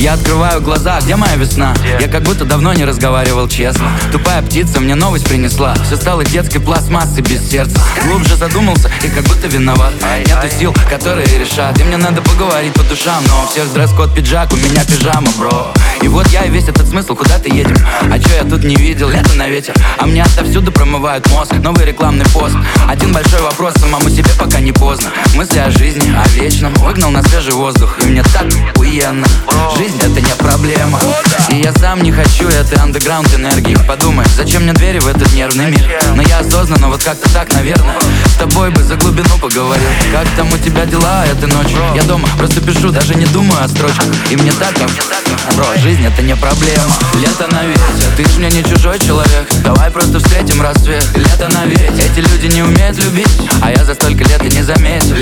[0.00, 1.74] Я открываю глаза, где моя весна?
[2.00, 3.90] Я как будто давно не разговаривал честно.
[4.10, 5.74] Тупая птица мне новость принесла.
[5.84, 7.78] Все стало детской пластмассой без сердца.
[8.06, 9.92] Глубже задумался и как будто виноват.
[10.26, 11.78] Нету сил, которые решат.
[11.78, 15.70] И мне надо поговорить по душам Но у всех дресс-код пиджак, у меня пижама, бро.
[16.00, 17.76] И вот я и весь этот смысл, куда ты едем
[18.10, 19.74] А чё я тут не видел, лето на ветер.
[19.98, 21.52] А мне отовсюду промывают мозг.
[21.62, 22.54] Новый рекламный пост.
[22.88, 25.10] Один большой вопрос самому себе пока не поздно.
[25.34, 26.72] Мысли о жизни, о вечном.
[26.74, 29.26] Выгнал на свежий воздух И мне так охуенно.
[29.76, 30.79] Жизнь это не проблема
[31.62, 33.76] я сам не хочу этой андеграунд энергии.
[33.86, 35.82] Подумай, зачем мне двери в этот нервный мир?
[36.14, 37.94] Но я осознанно, вот как-то так, наверное
[38.26, 39.86] С тобой бы за глубину поговорил.
[40.12, 41.78] Как там у тебя дела этой ночью?
[41.94, 44.06] Я дома, просто пишу, даже не думаю о строчках.
[44.30, 44.90] И мне так, как
[45.56, 46.92] Бро, жизнь это не проблема.
[47.14, 47.84] Лето на ветер,
[48.16, 49.48] ты ж мне не чужой человек.
[49.62, 51.04] Давай просто встретим рассвет.
[51.14, 53.28] Лето на ветер, эти люди не умеют любить.
[53.60, 55.16] А я за столько лет и не заметил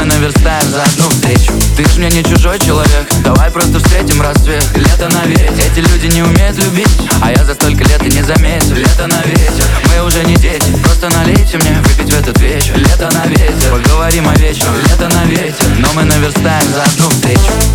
[0.00, 1.52] мы наверстаем за одну встречу.
[1.76, 4.64] Ты ж мне не чужой человек Давай просто встретим рассвет.
[4.74, 6.88] Лето на ветер, эти люди не умеют любить
[7.20, 8.76] А я за столько лет и не заметил.
[8.76, 12.76] Лето на ветер, мы уже не дети Просто налейте мне выпить в этот вечер.
[12.76, 17.69] Лето на ветер, поговорим о вечном Лето на ветер, но мы наверстаем за одну встречу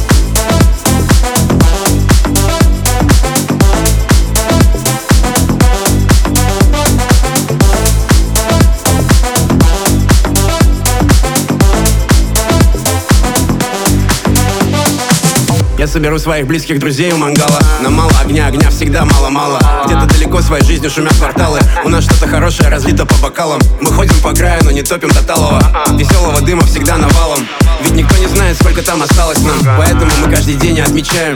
[15.85, 17.59] Я соберу своих близких друзей у мангала.
[17.79, 19.59] На мало огня, огня всегда мало-мало.
[19.85, 21.59] Где-то далеко своей жизнью шумят кварталы.
[21.83, 23.61] У нас что-то хорошее разлито по бокалам.
[23.81, 25.61] Мы ходим по краю, но не топим до талого
[25.91, 27.47] Веселого дыма всегда навалом.
[27.83, 29.77] Ведь никто не знает, сколько там осталось нам.
[29.77, 31.35] Поэтому мы каждый день отмечаем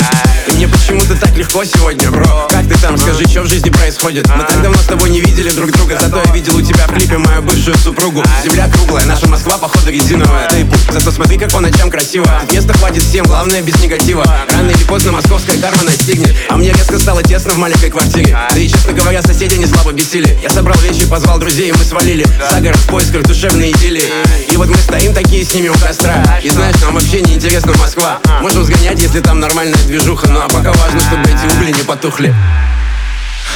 [0.60, 2.46] мне почему-то так легко сегодня, бро.
[2.50, 4.28] Как ты там, скажи, что в жизни происходит?
[4.28, 6.94] Мы так давно с тобой не видели друг друга Зато я видел у тебя в
[6.94, 8.22] клипе мою бывшую супругу.
[8.44, 10.50] Земля круглая, наша Москва, походу, резиновая.
[10.66, 12.28] Пух, зато смотри, как по ночам красиво.
[12.52, 14.26] Места хватит всем, главное без негатива.
[14.52, 16.36] Рано или поздно московская карма настигнет.
[16.50, 18.38] А мне резко стало тесно в маленькой квартире.
[18.52, 20.38] Да и, честно говоря, соседи не слабо бесили.
[20.44, 22.28] Я собрал вещи, позвал друзей, и мы свалили.
[22.52, 24.03] За город в поисках душевной идиллии.
[24.52, 26.42] И вот мы стоим такие с ними у костра.
[26.44, 28.19] И знаешь, нам вообще не интересна Москва.
[28.42, 30.28] Можем сгонять, если там нормальная движуха.
[30.28, 32.34] Ну а пока важно, чтобы эти угли не потухли.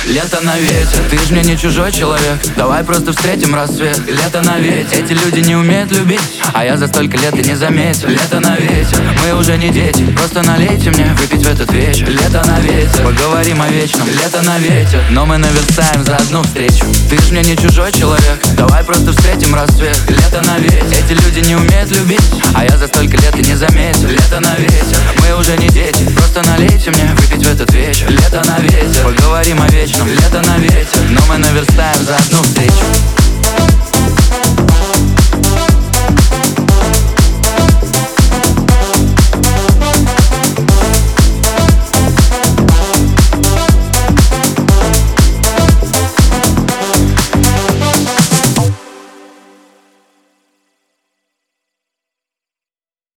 [0.06, 2.38] Лето на ветер, ты ж мне не чужой человек.
[2.58, 3.98] Давай просто встретим рассвет.
[4.06, 6.20] Лето на ветер, эти люди не умеют любить
[6.54, 8.10] А я за столько лет и не заметил.
[8.10, 10.04] Лето на ветер, мы уже не дети.
[10.18, 12.10] Просто налейте мне выпить в этот вечер.
[12.10, 14.06] Лето на ветер, поговорим о вечном.
[14.10, 16.86] Лето на ветер, но мы наверстаем за одну встречу.
[17.10, 19.98] Ты ж мне не чужой человек Давай просто встретим рассвет.
[20.10, 22.22] Лето на ветер, эти люди не умеют любить
[22.54, 24.10] А я за столько лет и не заметил.
[24.10, 25.93] Лето на ветер, мы уже не дети
[26.34, 27.23] Просто налейте мне